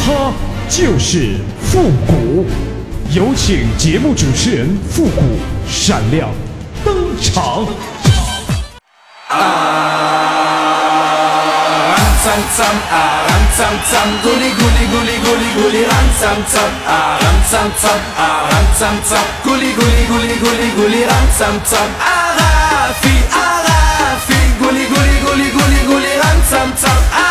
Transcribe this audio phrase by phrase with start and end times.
[0.00, 0.32] 他
[0.68, 2.46] 就是复古。
[3.10, 5.38] 有请节目主持人复古
[5.70, 6.28] 闪亮
[6.84, 7.66] 登场。
[9.28, 9.36] 啊，
[11.94, 12.26] 啷桑
[12.56, 16.54] 桑啊，啷桑桑，咕哩咕哩咕哩咕哩咕哩，啷桑桑
[16.86, 17.82] 啊，啷桑桑
[18.16, 18.20] 啊，
[18.50, 21.08] 啷桑桑，咕哩咕哩咕哩咕哩咕哩，啷
[21.38, 22.42] 桑桑啊啦，
[23.00, 23.68] 飞啊啦，
[24.26, 27.23] 飞，咕哩咕哩咕哩咕哩咕哩，啷桑桑啊。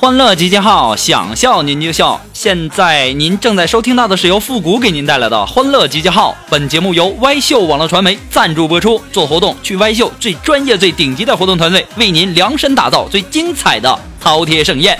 [0.00, 2.18] 欢乐集结号，想笑您就笑。
[2.32, 6.30] 现在您正在收听到的是由复古给您带来的《欢乐集结号》。
[6.48, 8.98] 本节目由歪秀网络传媒赞助播出。
[9.12, 13.90] 做活动去歪秀最专业、最顶级的活动团队，为您量身打造最精彩的
[14.24, 14.98] 饕餮盛宴。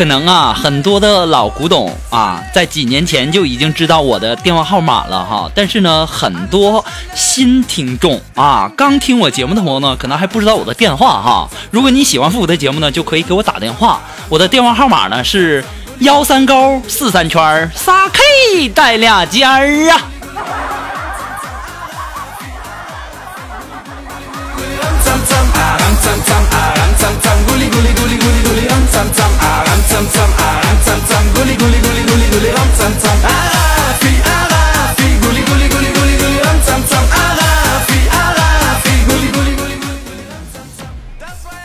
[0.00, 5.50] 可能啊，很多的老古董啊，在几年前就已经知道我的电话号码了哈。
[5.54, 6.82] 但是呢，很多
[7.14, 11.46] 新听众啊，刚听我节目的朋友呢，可能还不知道我的电话哈。
[11.70, 14.00] 如果你喜欢复古的节目呢，就可以给我打电话。
[14.30, 15.62] 我的电话号码呢是
[15.98, 20.09] 幺三勾四三圈儿仨 K 带俩尖儿啊。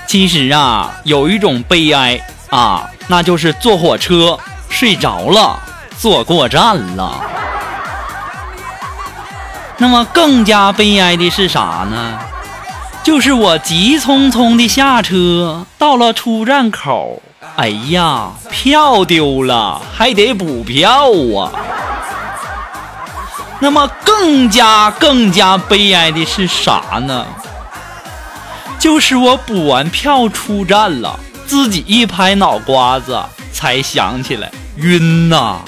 [0.08, 2.18] 其实啊，有一种悲哀
[2.50, 4.40] 啊，那就是坐火车
[4.70, 5.60] 睡着了，
[6.00, 7.22] 坐过站了。
[9.78, 12.18] 那么更加悲哀的是啥呢？
[13.06, 17.22] 就是我急匆匆的下车，到了出站口，
[17.56, 21.54] 哎呀，票丢了，还得补票啊。
[23.60, 27.28] 那么更加更加悲哀的是啥呢？
[28.80, 33.22] 就是我补完票出站了，自己一拍脑瓜子，
[33.54, 35.60] 才想起来晕呐，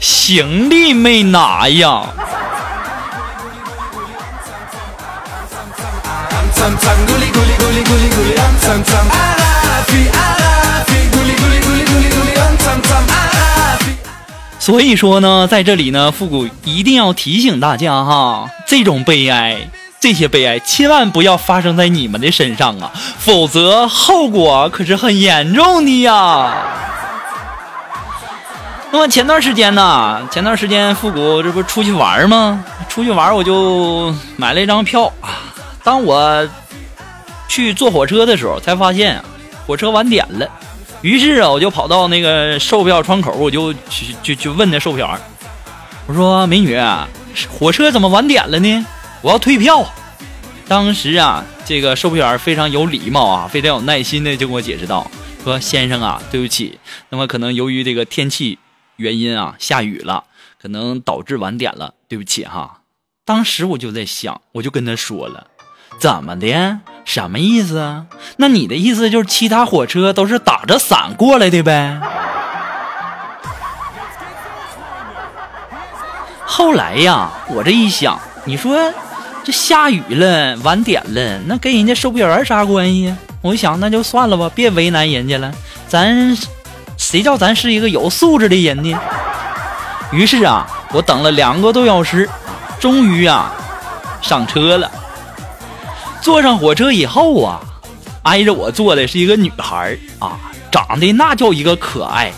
[0.00, 2.04] 行李没拿呀。
[14.58, 19.68] 所以说呢，在这里呢，复古一定要提醒大家哈，这种悲哀，
[20.00, 26.54] 这些悲哀，千万不要发生在你们的身上啊，否则后果可是很严重的呀。
[28.90, 32.64] 那么前段时间呢，前段时间复古这不出去玩吗？
[32.88, 35.52] 出去玩我就买了一张票啊。
[35.84, 36.48] 当我
[37.46, 39.22] 去坐火车的时候，才发现
[39.66, 40.48] 火车晚点了。
[41.02, 45.20] 于是啊，我就跑到那个售票窗口，我就去就就问那售票员，
[46.06, 46.80] 我说：“美女，
[47.50, 48.86] 火车怎么晚点了呢？
[49.20, 49.86] 我要退票。”
[50.66, 55.10] 当时啊，这个售票员非常有礼貌啊，非常有耐心的就跟我解释道
[55.44, 56.78] ：“说先生啊，对不起，
[57.10, 58.58] 那么可能由于这个天气
[58.96, 60.24] 原因啊，下雨了，
[60.60, 62.80] 可能导致晚点了，对不起哈。”
[63.26, 65.48] 当时我就在想，我就跟他说了。
[65.98, 66.78] 怎么的？
[67.04, 68.06] 什么意思啊？
[68.38, 72.00] 那你的意思就是其他火车都是打着伞过来的呗？
[76.46, 78.92] 后来呀，我这一想，你说
[79.42, 83.14] 这下雨了，晚点了，那跟人家售票员啥关系？
[83.42, 85.52] 我一想，那就算了吧，别为难人家了。
[85.86, 86.34] 咱
[86.96, 88.98] 谁叫咱是一个有素质的人呢？
[90.10, 92.28] 于是啊，我等了两个多小时，
[92.80, 93.52] 终于啊
[94.22, 94.90] 上车了。
[96.24, 97.60] 坐上火车以后啊，
[98.22, 100.40] 挨着我坐的是一个女孩啊，
[100.72, 102.32] 长得那叫一个可爱，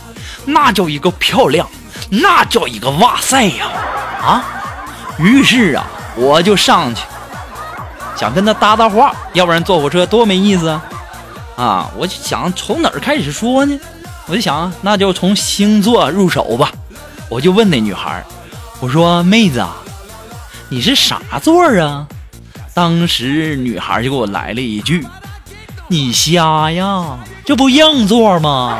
[0.44, 1.68] 那叫一个漂亮，
[2.10, 3.68] 那叫一个哇塞呀
[4.20, 4.44] 啊！
[5.18, 5.86] 于是啊，
[6.16, 7.02] 我就上去
[8.16, 10.84] 想跟她搭搭话，要不然坐火车多没意思啊！
[11.54, 13.78] 啊，我就想从哪儿开始说呢？
[14.26, 16.72] 我就想那就从星座入手吧。
[17.28, 18.24] 我就问那女孩，
[18.80, 19.76] 我说妹子啊，
[20.70, 22.04] 你是啥座啊？
[22.76, 25.02] 当时女孩就给我来了一句
[25.88, 28.78] 你瞎呀这不硬座吗？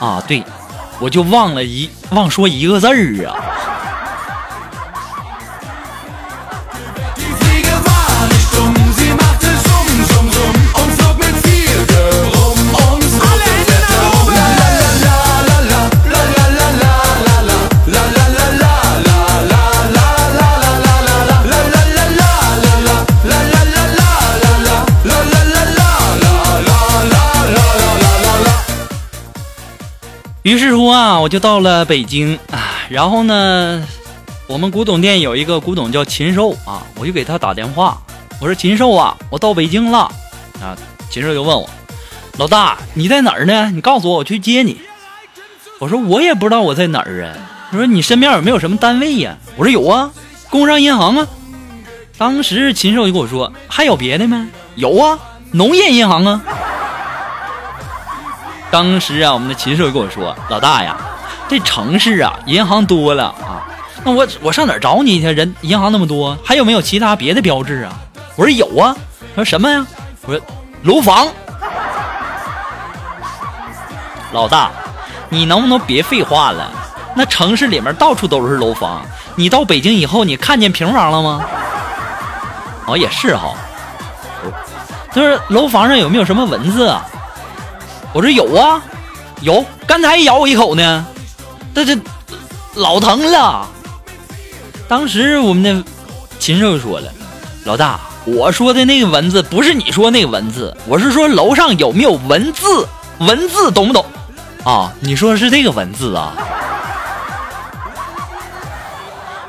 [0.00, 0.42] 啊对
[1.00, 3.36] 我就忘了一忘说一个字儿啊。
[30.42, 33.86] 于是乎啊，我就到了北京啊，然后呢，
[34.48, 38.02] 我们古董店有一个古董叫禽兽啊，我就给他打电话，
[38.40, 39.98] 我说禽兽啊，我到北京了
[40.60, 40.76] 啊，
[41.08, 41.70] 禽兽就问我，
[42.38, 43.70] 老大你在哪儿呢？
[43.70, 44.80] 你告诉我，我去接你。
[45.78, 47.34] 我说我也不知道我在哪儿啊。
[47.70, 49.36] 他说你身边有没有什么单位呀？
[49.56, 50.10] 我说有啊，
[50.50, 51.28] 工商银行啊。
[52.18, 54.48] 当时禽兽就跟我说，还有别的吗？
[54.74, 55.16] 有啊，
[55.52, 56.42] 农业银行啊。
[58.72, 60.96] 当时啊，我们的禽兽跟我说：“老大呀，
[61.46, 63.68] 这城市啊，银行多了啊，
[64.02, 65.30] 那我我上哪儿找你去？
[65.30, 67.92] 人银行那么多，还有没有其他别的标志啊？”
[68.34, 68.96] 我说有啊。
[69.36, 69.86] 他说什么呀？
[70.22, 70.40] 我说
[70.84, 71.28] 楼房。
[74.32, 74.70] 老大，
[75.28, 76.72] 你能不能别废话了？
[77.14, 79.02] 那城市里面到处都是楼房，
[79.36, 81.42] 你到北京以后，你看见平房了吗？
[82.86, 83.52] 哦，也是哈。
[85.12, 87.04] 就是楼房上有没有什么文字啊？
[88.14, 88.82] 我说有啊，
[89.40, 91.06] 有，刚才咬我一口呢，
[91.74, 91.98] 这这
[92.74, 93.66] 老疼了。
[94.86, 95.82] 当时我们的
[96.38, 97.10] 禽兽说了
[97.64, 102.86] ：“老大，我说的那个文字不是你说那个文字，我是说楼上有没有文字，
[103.20, 104.04] 文字懂不懂？
[104.64, 106.34] 啊，你说的是这个文字啊？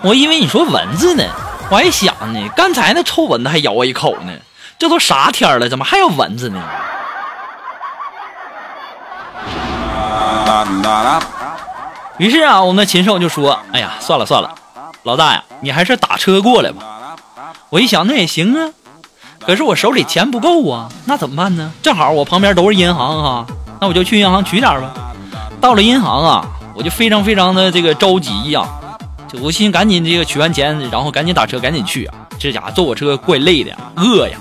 [0.01, 1.23] 我以为你说文字呢，
[1.69, 4.31] 我还想呢，刚才那臭蚊子还咬我一口呢，
[4.79, 6.63] 这都啥天了，怎么还有蚊子呢？”
[12.17, 14.53] 于是啊，我们的禽兽就说：“哎呀，算了算了，
[15.03, 16.83] 老大呀，你还是打车过来吧。”
[17.69, 18.69] 我一想，那也行啊，
[19.39, 21.71] 可是我手里钱不够啊，那怎么办呢？
[21.81, 23.45] 正好我旁边都是银行哈、
[23.81, 24.93] 那我就去银行取点吧。
[25.59, 26.45] 到了银行啊，
[26.75, 28.63] 我就非常非常的这个着急呀、
[29.27, 32.15] 就我心赶紧这个取完钱，然后赶紧打车，赶紧去啊。
[32.37, 34.37] 这家伙坐我车怪累的呀，饿呀。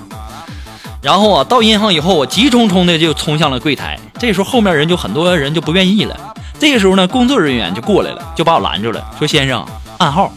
[1.01, 3.99] 然后啊，到银行以后，我急冲冲的就冲向了柜台。
[4.23, 6.17] 这时候后面人就很多人就不愿意了。
[6.57, 9.67] 这个时候呢，工作人员就过来了，就把我拦住了，说：“先生，
[9.99, 10.31] 暗号。”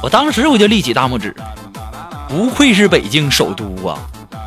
[0.00, 1.34] 我当时我就立起大拇指，
[2.28, 3.98] 不愧是北京首都啊，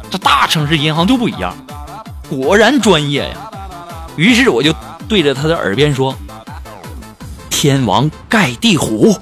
[0.09, 1.53] 这大城市银行就不一样，
[2.29, 3.35] 果然专业呀。
[4.15, 4.73] 于是我就
[5.09, 6.15] 对着他的耳边说
[7.51, 9.13] ：“天王盖地虎。”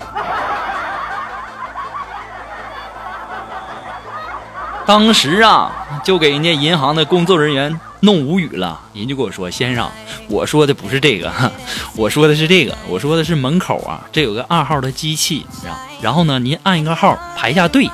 [4.86, 5.72] 当时啊，
[6.04, 8.80] 就给人家银行的工作人员弄无语了。
[8.94, 9.90] 人就跟我说：“先生，
[10.28, 11.32] 我说的不是这个，
[11.96, 15.74] 我说的是这个，我说的是门口啊，这有个二号的机器，你知道？
[16.02, 17.90] 然后呢，您按一个号排一下队。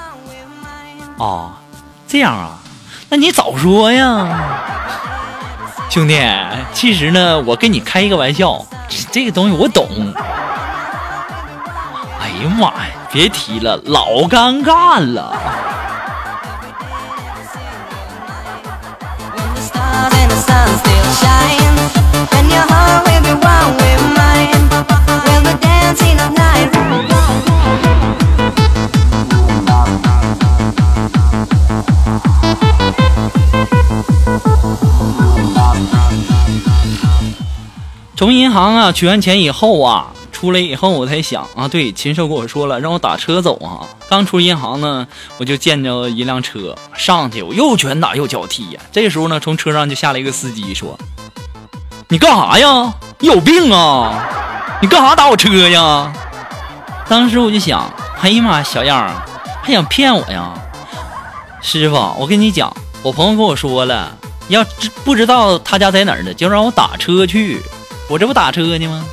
[1.17, 1.51] 哦，
[2.07, 2.57] 这样啊，
[3.09, 4.51] 那你早说呀，
[5.91, 6.19] 兄弟。
[6.73, 8.65] 其实呢，我跟你开一个玩笑，
[9.11, 9.87] 这个东西我懂。
[12.19, 15.37] 哎呀妈呀，别提了，老尴尬了。
[38.15, 43.87] 从银行啊取完钱以后啊，出来以后我才想啊，对，禽兽跟我说了，让我打车走啊。
[44.09, 45.07] 刚出银行呢，
[45.37, 48.81] 我就见着一辆车，上去我又拳打又脚踢呀。
[48.91, 50.99] 这时候呢，从车上就下来一个司机说
[52.11, 52.91] ：“你干啥呀？
[53.19, 54.27] 你有病啊？
[54.81, 56.11] 你干啥打我车呀？”
[57.07, 57.87] 当时我就想，
[58.19, 59.11] 哎呀妈，小样儿，
[59.61, 60.51] 还想骗我呀？
[61.61, 64.11] 师傅，我跟你讲，我朋友跟我说了，
[64.47, 67.61] 要知不知道他家在哪儿呢，就让我打车去。
[68.07, 69.05] 我这不打车呢吗？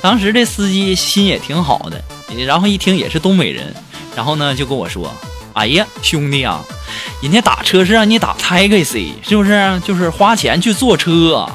[0.00, 2.02] 当时这司机心也挺好的，
[2.44, 3.72] 然后一听也是东北人，
[4.16, 5.08] 然后呢就跟我说
[5.54, 6.60] ：“哎呀，兄弟啊，
[7.20, 9.80] 人家打车是让你打 taxi，是不是？
[9.84, 11.48] 就是花钱去坐车，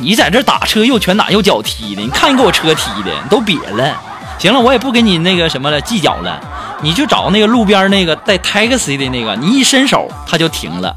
[0.00, 3.94] 你在这打车又拳打又脚踢的，你看你给我车踢的，都瘪了。
[4.38, 6.40] 行了，我也不跟你那个什么了计较了，
[6.80, 10.94] 你就找那个路边那个带 taxi 的那个，你一伸手他就停了。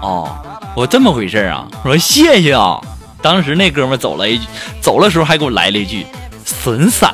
[0.00, 0.30] 哦，
[0.76, 1.66] 我这么回事啊？
[1.82, 2.80] 我说谢谢啊。
[3.20, 4.46] 当时那哥们走了一句，
[4.80, 6.06] 走的时候还给我来了一句
[6.46, 7.10] “损色”。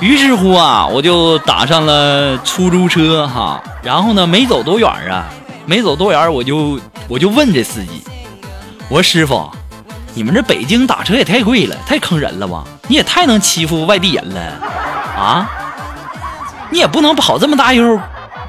[0.00, 5.26] 于是乎啊，我就打上了出租车哈，然后呢，没走多远啊，
[5.66, 8.02] 没走多远，我就我就问这司机，
[8.88, 9.48] 我说师傅，
[10.14, 12.64] 你们这北京打车也太贵了，太坑人了吧？
[12.88, 14.40] 你也太能欺负外地人了
[15.16, 15.48] 啊！
[16.70, 18.00] 你也不能跑这么大一会儿，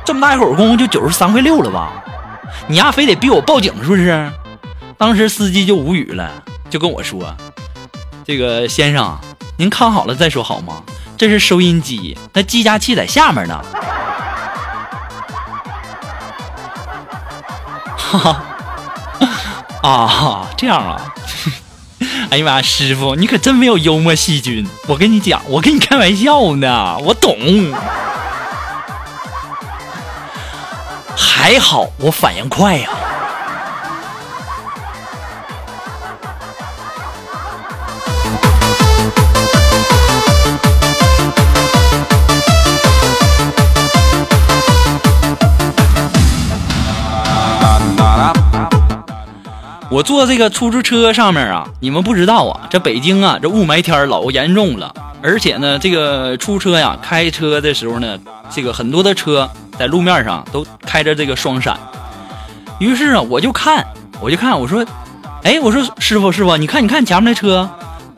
[0.04, 1.92] 这么大一会儿功夫就九十三块六了吧？
[2.68, 4.32] 你丫非得逼我报警是不是？
[4.98, 7.36] 当时司机就无语了，就跟我说
[8.26, 9.20] ：“这个先生，
[9.58, 10.82] 您看好了再说好吗？
[11.18, 13.64] 这是收音机，那计价器在下面呢。”
[18.18, 18.44] 哈
[19.84, 21.14] 啊，这样啊。
[22.32, 24.68] 哎呀妈呀，师傅，你可真没有幽默细菌！
[24.88, 27.36] 我跟你讲，我跟你开玩笑呢，我懂。
[31.16, 32.90] 还好我反应快呀。
[49.92, 54.90] 我坐这个出租车上面啊，你们不知道啊，这北京啊，这雾霾天老严重了，
[55.22, 58.18] 而且呢，这个出租车呀，开车的时候呢，
[58.50, 61.78] 这个很多的车在路面上都开着这个双闪。
[62.80, 63.86] 于是啊，我就看，
[64.22, 64.86] 我就看，我说，
[65.44, 67.70] 哎，我说师傅师傅，你看你看前面那车，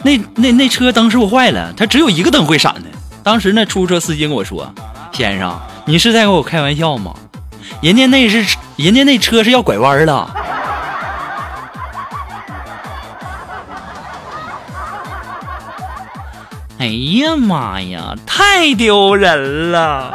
[0.04, 1.74] 那那那车灯是不是坏了？
[1.76, 2.82] 它只有一个灯会闪的。
[3.24, 4.72] 当时那出租车司机跟我说，
[5.12, 7.16] 先生，你是在跟我开玩笑吗？
[7.82, 10.28] 人家那是人家那车是要拐弯的。
[16.84, 20.14] 哎呀妈呀，太丢人了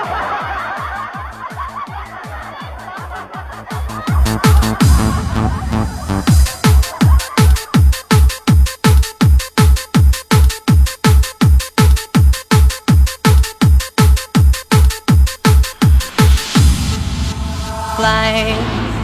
[17.97, 18.53] ！fly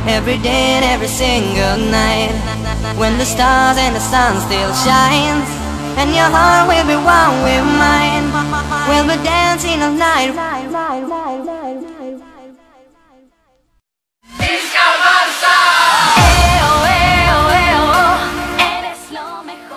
[0.06, 2.30] every day and every single night
[2.99, 5.63] when the stars and the sun still shines
[5.96, 8.24] and your heart will be one with mine
[8.88, 10.32] we'll be dancing all night
[18.58, 19.76] Eres lo mejor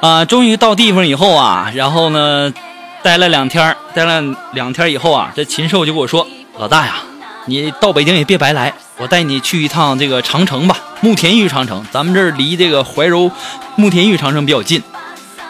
[0.00, 2.52] 啊，终于到地方以后啊，然后呢，
[3.02, 6.26] 待了两天，待了两天以后啊，这禽兽就跟我说
[6.58, 6.96] ：“老大呀，
[7.46, 13.30] 你到北京也别白来，我带你去一趟这个长城吧，慕田峪长城，咱们这儿离这个怀柔
[13.74, 14.82] 慕田峪长城比较近。”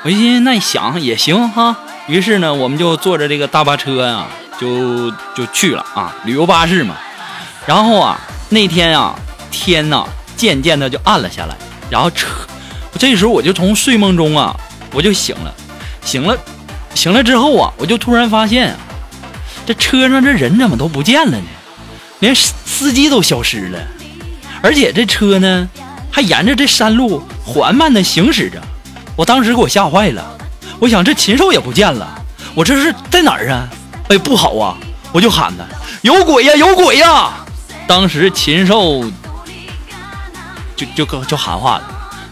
[0.06, 6.94] 我一寻思，那想也行哈，于是呢，我们就坐着这个大巴车呀、就就去了啊，旅游巴士嘛。
[7.66, 8.16] 然后啊，
[8.48, 9.18] 那天啊，
[9.50, 11.56] 天呐，渐渐的就暗了下来，
[11.90, 12.28] 然后车，
[13.00, 14.56] 这时候我就从睡梦中啊，
[14.92, 15.52] 我就醒了，
[16.04, 16.38] 醒了，
[16.94, 18.76] 醒了之后啊，我就突然发现，
[19.66, 21.44] 这车上这人怎么都不见了呢？
[22.20, 23.78] 连司司机都消失了，
[24.62, 25.68] 而且这车呢，
[26.12, 28.62] 还沿着这山路缓慢的行驶着。
[29.16, 30.22] 我当时给我吓坏了，
[30.78, 32.06] 我想这禽兽也不见了，
[32.54, 33.66] 我这是在哪儿啊？
[34.08, 34.76] 哎，不好啊！
[35.12, 35.64] 我就喊他
[36.02, 37.30] ：“有鬼呀，有鬼呀！”
[37.88, 39.02] 当时禽兽
[40.76, 41.82] 就就就就喊话了：“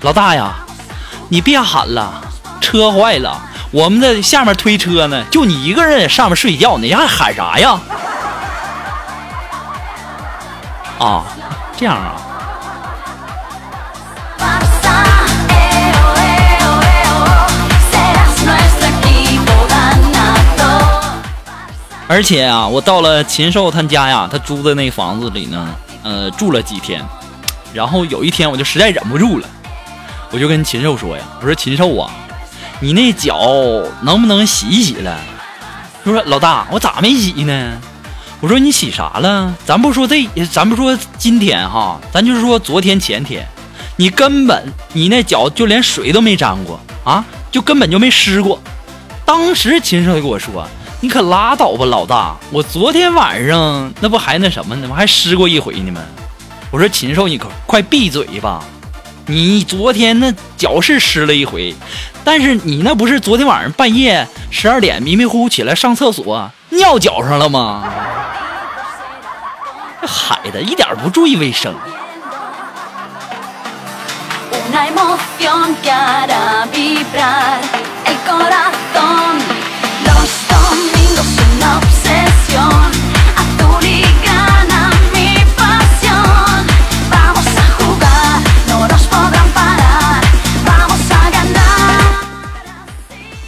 [0.03, 0.55] 老大呀，
[1.31, 2.23] 你别喊了，
[2.61, 7.81] 车坏了，我们在下面推车呢，就你一个人在上面睡觉，你还喊啥呀？”
[11.01, 11.25] 啊，
[11.77, 12.21] 这样啊。
[22.15, 27.05] 而且啊，我到了禽兽他家呀，他租的那房子里呢，呃，住了几天。
[27.73, 29.49] 然后有一天，我就实在忍不住了，
[30.31, 32.09] 我就跟禽兽说呀：“我说禽兽啊，
[32.79, 33.37] 你那脚
[34.03, 35.19] 能不能洗一洗了？”
[36.05, 37.73] 他说：“老大，我咋没洗呢？”
[38.39, 39.53] 我说：“你洗啥了？
[39.67, 43.45] 咱不说这，咱不说今天哈，咱就是说昨天前天，
[43.97, 48.63] 你根本你那脚就连水都没沾过啊，就根本就没湿过。”
[49.27, 50.65] 当时禽兽就跟我说
[51.05, 52.35] ：“你可拉倒吧，老大！
[52.51, 54.97] 我昨天晚上那不还那什么呢吗？
[54.97, 56.01] 还湿过一回呢吗？”
[56.73, 58.65] 我说：“禽兽，你可快闭嘴吧！
[59.27, 61.75] 你昨天那脚是湿了一回，
[62.25, 67.85] 但是你那不是昨天晚上半夜十二点迷迷糊糊起来上厕所尿脚上了吗？
[70.01, 71.75] 这孩子一点不注意卫生。”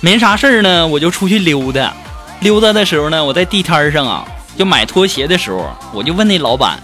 [0.07, 1.93] 没啥事儿呢，我就出去溜达。
[2.39, 4.25] 溜达的时候呢，我在地摊上啊，
[4.57, 6.79] 就买拖鞋的时候，我就问那老板：“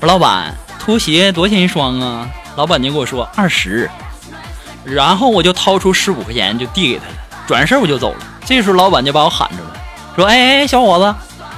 [0.00, 2.26] 我说老板，拖鞋多少钱一双啊？”
[2.56, 3.90] 老板就跟我说二十，
[4.84, 7.12] 然后我就掏出十五块钱就递给他了，
[7.46, 8.20] 转身我就走了。
[8.46, 9.76] 这时候老板就把我喊住了，
[10.16, 11.14] 说：“哎哎，小伙子，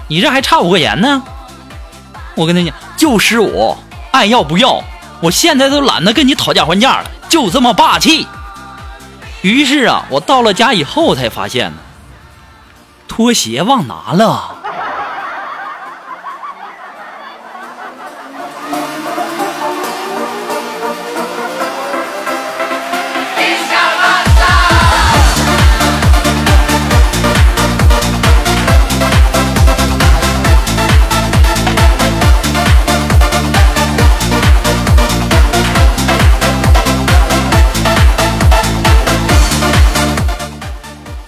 [0.09, 1.23] 你这还差五块钱呢。”
[2.35, 3.76] 我跟他讲，就十五，
[4.11, 4.83] 爱要不要？
[5.21, 8.26] 我现在都懒得跟你讨价还价了，就这么霸气。
[9.44, 11.76] 于是啊，我到了家以后才发现呢，
[13.06, 14.56] 拖鞋忘拿了。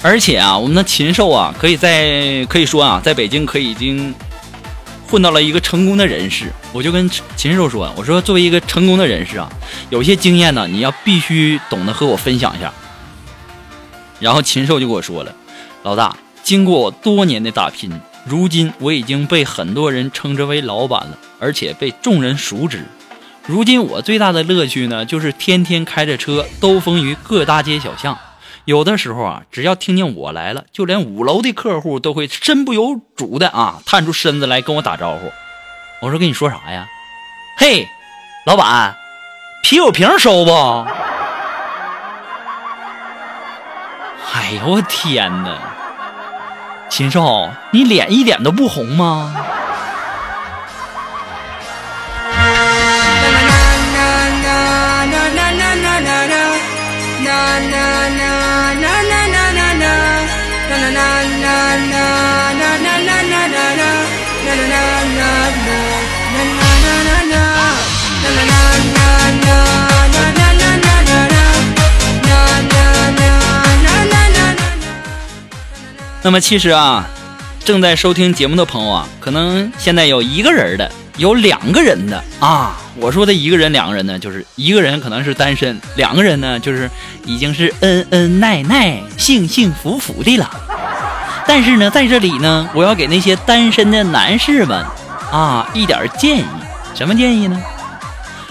[0.07, 4.15] 而且啊，我们的禽兽啊，可以在可以说啊，在北京可以已经
[5.09, 6.45] 混到了一个成功的人士。
[6.73, 9.51] 我就跟禽兽说，我说作为一个成功的人士啊，
[9.91, 12.73] 有些经验呢，你要必须懂得和我分享一下。
[14.21, 15.35] 然后禽兽就跟我说了，
[15.83, 17.91] 老大，经过我多年的打拼，
[18.25, 22.85] 如今我已经被很多人称之为老板了，而且被众人熟知。
[23.45, 28.17] 如今我最大的乐趣呢，就是天天开着车兜风于各大街小巷。
[28.67, 35.33] 有的时候啊，只要听见我来了，就连五楼的客户都会身不由主的啊，探出身子来跟我打招呼。
[36.01, 36.89] 我说跟你说啥呀？
[37.57, 37.89] 嘿，
[38.45, 38.97] 老板，
[39.63, 40.51] 啤酒瓶收不？
[44.35, 45.57] 哎呦我天哪！
[46.89, 49.33] 禽兽，你脸一点都不红吗？
[76.27, 77.09] 那么其实啊，
[77.65, 82.77] 正在收听节目的朋友啊，可能现在有一个人的，有两个人的啊。
[82.97, 86.91] 我说的一个人、两个人呢，就是一个人可能是单身，两个人呢就是
[87.25, 90.51] 已经是恩恩爱爱、幸幸福福的了。
[91.47, 94.85] 但是呢，在这里呢，我要给那些单身的男士们
[95.31, 96.45] 啊一点建议，
[96.93, 97.63] 什么建议呢？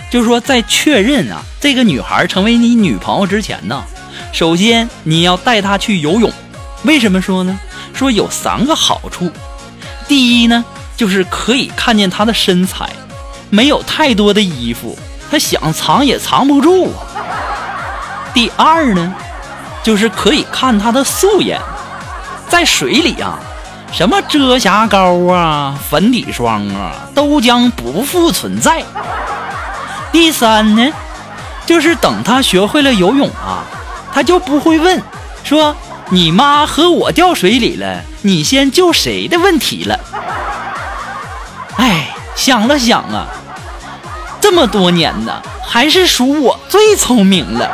[0.09, 3.83] 就是说，在确认啊这个女孩成为你女朋友之前呢，
[4.31, 6.31] 首先你要带她去游泳。
[6.85, 7.59] 为什么说呢？
[7.93, 9.31] 说有三个好处。
[10.07, 10.63] 第一呢，
[10.95, 12.87] 就是可以看见他的身材，
[13.49, 14.97] 没有太多的衣服，
[15.31, 17.01] 他想藏也藏不住啊。
[18.33, 19.13] 第二呢，
[19.81, 21.59] 就是可以看他的素颜，
[22.47, 23.39] 在水里啊，
[23.91, 28.83] 什么遮瑕膏啊、粉底霜啊，都将不复存在。
[30.11, 30.91] 第三呢，
[31.65, 33.63] 就是等他学会了游泳啊，
[34.13, 35.01] 他就不会问
[35.43, 35.75] 说。
[36.11, 39.99] 你妈和我掉水里了，你先救谁的问题了？
[41.77, 43.27] 哎，想了想啊，
[44.39, 47.69] 这么多年呢，还是属我最聪明了。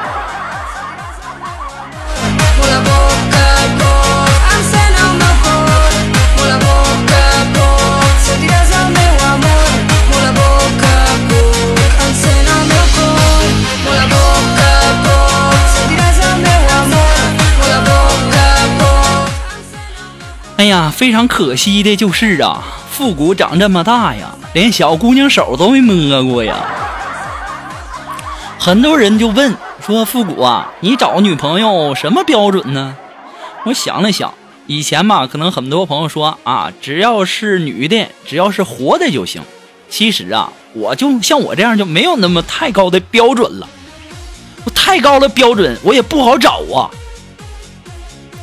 [20.61, 26.55] 哎呀，非常可惜的就是啊，复古长这么大呀，连小姑娘手都没摸过呀。
[28.59, 32.95] 很多人就问说：“复古啊，你找女朋友什么标准呢？”
[33.65, 34.35] 我想了想，
[34.67, 39.41] 以前嘛，可能很多朋友说啊，只要是女的，只要是活的就行。
[39.89, 43.67] 其实啊，我就像我这样就没有那么太高的标准了。
[44.63, 46.85] 我太高的标准，我也不好找啊。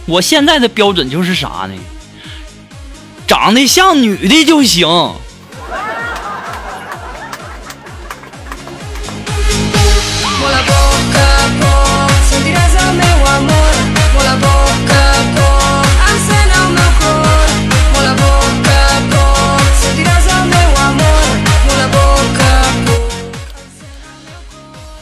[0.06, 1.74] 我现在的标准就是啥呢？
[3.28, 4.88] 长得像女的就行。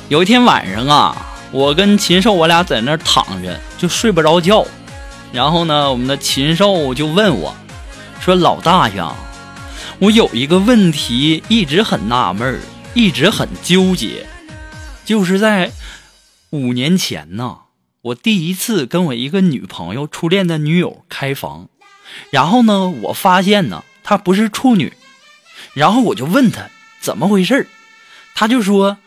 [0.09, 1.17] 有一天晚上啊，
[1.53, 4.65] 我跟禽兽我俩在那躺着就睡不着觉，
[5.31, 7.55] 然后呢，我们的禽兽就问我。
[8.21, 9.15] 说老大呀，
[10.01, 12.61] 我有一个问题一直很纳闷，
[12.95, 14.27] 一直很纠结，
[15.05, 15.71] 就是在
[16.51, 17.59] 五年前呢，
[18.03, 21.69] 我第一次跟我一个女朋友初恋的女友开房，
[22.31, 24.93] 然后呢，我发现呢她不是处女，
[25.75, 26.69] 然后我就问她
[27.01, 27.69] 怎么回事，
[28.35, 28.99] 她就说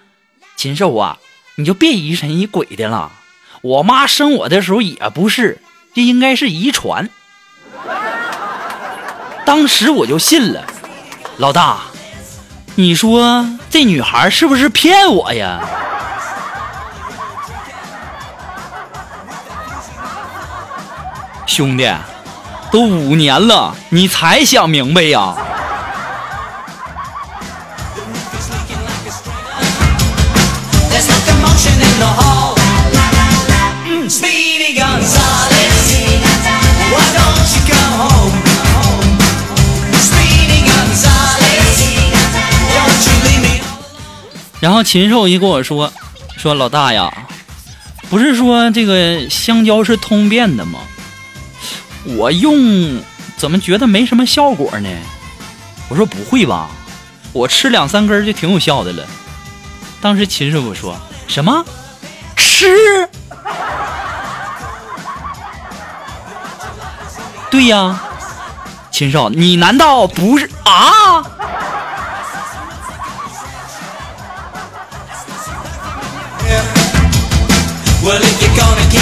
[0.55, 1.17] 禽兽啊，
[1.55, 3.11] 你就别疑神疑鬼的了。
[3.61, 5.59] 我妈生我的时候也不是，
[5.93, 7.09] 这应该是遗传。
[9.49, 10.63] 当时我就信了，
[11.37, 11.79] 老大，
[12.75, 15.59] 你说这女孩是不是骗我呀？
[21.47, 21.91] 兄弟，
[22.69, 25.35] 都五年了，你才想明白呀？
[44.59, 45.91] 然后禽兽一跟我说，
[46.37, 47.11] 说老大呀，
[48.09, 50.79] 不是说这个香蕉是通便的吗？
[52.17, 53.01] 我用
[53.37, 54.89] 怎么觉得没什么效果呢？
[55.89, 56.69] 我说不会吧，
[57.33, 59.05] 我吃两三根就挺有效的了。
[60.01, 60.95] 当时秦师傅说
[61.27, 61.65] 什么
[62.35, 63.09] 吃？
[67.49, 67.99] 对呀，
[68.91, 71.23] 秦少，你难道不是啊？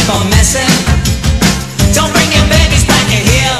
[0.07, 0.67] Keep on messing,
[1.93, 3.59] don't bring your babies back in here.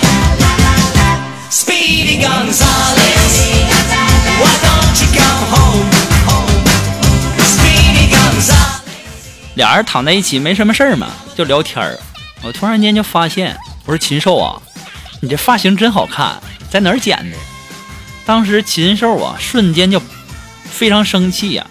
[1.50, 3.36] Speedy Gonzales.
[4.40, 5.90] Why don't you come home?
[6.26, 6.64] home?
[7.40, 8.82] Speedy Gonzales.
[9.56, 12.00] 俩人躺在一起没什么事儿嘛，就聊天儿。
[12.44, 14.62] 我突然间就发现，我说禽兽啊，
[15.22, 17.38] 你这发型真好看，在哪儿剪的？
[18.26, 20.02] 当时禽兽啊，瞬间就
[20.70, 21.66] 非常生气呀、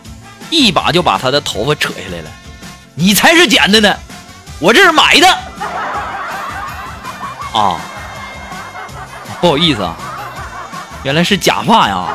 [0.50, 2.30] 一把就把他的头发扯下来了。
[2.94, 3.94] 你才是剪的呢，
[4.59, 5.29] 我这是买的。
[7.53, 7.77] 啊，
[9.40, 9.95] 不好意思啊，
[11.03, 12.07] 原来是假发呀。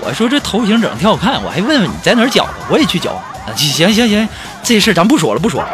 [0.00, 3.10] 我说这头型整的挺好看，我还问问你在哪儿剪的，我也去剪。
[3.56, 4.28] 行行行，
[4.62, 5.68] 这事咱不说了，不说了。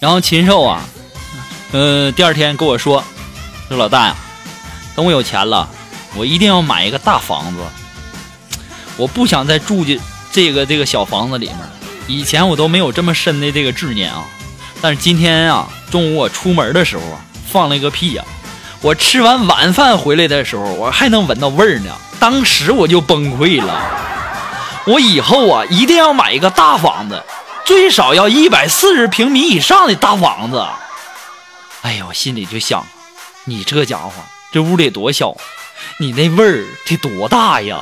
[0.00, 0.82] 然后禽兽啊，
[1.72, 3.04] 呃，第二天跟我说，
[3.68, 4.16] 说老大呀，
[4.96, 5.68] 等我有钱了，
[6.16, 7.60] 我一定要买一个大房子。
[8.96, 10.00] 我不想再住进
[10.32, 11.58] 这个这个小房子里面。
[12.06, 14.24] 以前我都没有这么深的这个执念啊，
[14.80, 17.20] 但是今天啊，中午我出门的时候啊，
[17.52, 18.24] 放了一个屁呀、
[18.80, 21.92] 我吃完晚饭回来的时候，我还能闻到味儿呢。
[22.18, 23.80] 当时我就崩溃了。
[24.86, 27.22] 我以后啊，一定要买一个大房子，
[27.64, 30.66] 最少要一百四十平米以上的大房子。
[31.82, 32.86] 哎呀，我心里就想，
[33.44, 34.12] 你这家伙，
[34.52, 35.34] 这屋里多小，
[35.98, 37.78] 你那味儿得多大呀？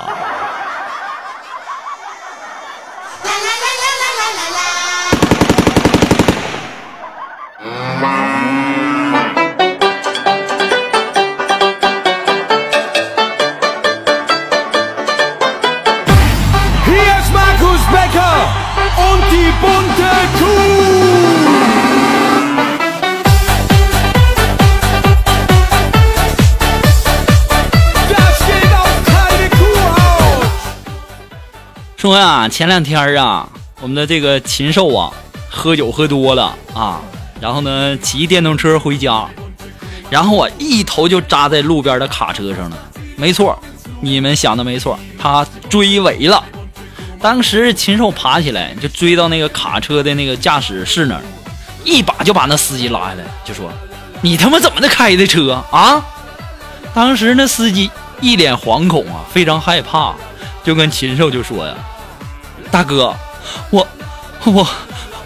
[32.09, 33.47] 说呀，前两天啊，
[33.83, 35.13] 我们的这个禽兽啊，
[35.51, 37.03] 喝酒喝多了啊，
[37.39, 39.29] 然后呢，骑电动车回家，
[40.09, 42.79] 然后啊，一头就扎在路边的卡车上了。
[43.15, 43.59] 没错，
[44.01, 46.43] 你们想的没错，他追尾了。
[47.21, 51.23] 当时禽兽爬起来就追到那个卡车的那个驾驶室那儿，
[51.85, 53.71] 一把就把那司机拉下来，就说
[54.23, 56.03] ：“你他妈怎么的开的车啊？”
[56.95, 57.91] 当时那司机
[58.23, 60.15] 一脸惶恐啊，非常害怕，
[60.65, 61.75] 就跟禽兽就说呀
[62.71, 63.15] ：“大哥，
[63.71, 63.87] 我
[64.45, 64.69] 我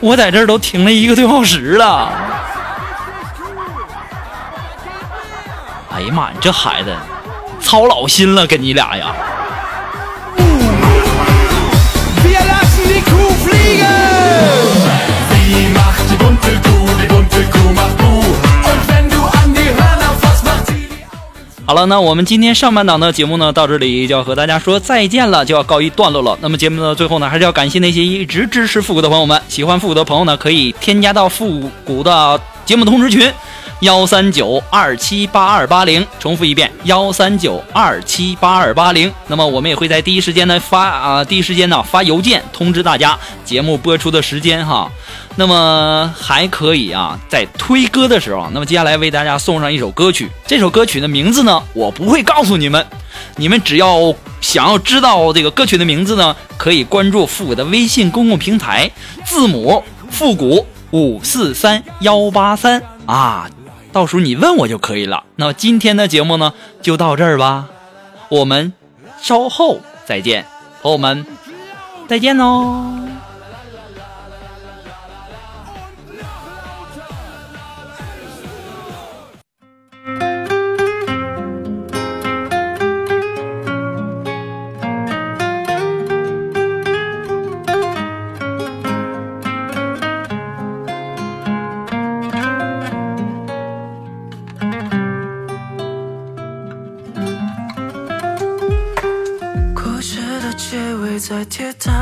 [0.00, 2.10] 我在这儿都停了一个多小时了。”
[5.94, 6.96] 哎呀妈呀，你这孩子
[7.60, 9.14] 操老心了，跟你俩呀！
[21.72, 26.36] 好了，那我们今天上半档的节目呢，到这里就要和大家说再见了，就要告一段落了。
[26.42, 29.40] 那么节目的最后呢，还是要感谢那些一直支持复古的朋友们。
[29.48, 33.32] 喜欢复古的朋友呢，可以添加到复古的节目通知群，
[33.80, 39.10] 幺三九二七八二八零，重复一遍幺三九二七八二八零。
[39.26, 44.92] 那么我们也会在第一时间呢发啊、第一时间呢发邮件通知大家节目播出的时间哈。
[45.34, 52.86] 那么还可以啊，在推歌的时候，那么接下来为大家送上一首歌曲，这首歌曲的名字呢我不会告诉你们，
[53.36, 58.90] 你们只要想要知道这个歌曲的名字呢，可以关注复古的微信公共平台，
[59.24, 63.48] 字母复古五四三幺八三啊，
[63.90, 65.24] 到时候你问我就可以了。
[65.36, 67.66] 那么今天的节目呢，就到这儿吧，
[68.28, 68.74] 我们
[69.22, 70.44] 稍后再见，
[70.82, 71.24] 朋友们，
[72.06, 73.01] 再见喽。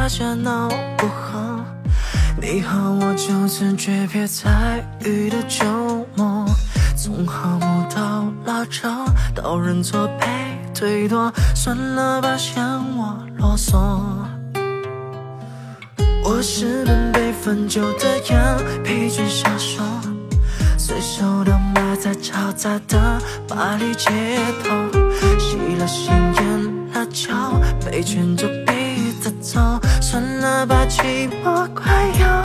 [0.01, 1.63] 铁塔下闹不好，
[2.41, 6.47] 你和我就此诀别在雨的周末，
[6.97, 8.89] 从和睦到拉扯，
[9.35, 10.27] 到认错被
[10.75, 12.65] 推脱，算了吧，嫌
[12.97, 13.77] 我啰嗦。
[16.25, 19.83] 我是本被分酒的羊，疲倦消瘦，
[20.79, 24.09] 随手的埋在嘈杂的巴黎街
[24.65, 24.99] 头，
[25.39, 28.49] 吸了香烟辣椒，被卷着
[29.41, 29.61] 走，
[30.01, 32.43] 算了吧，寂寞快要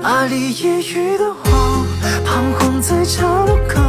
[0.00, 1.86] 把你抑郁的我，
[2.24, 3.80] 彷徨在岔路口，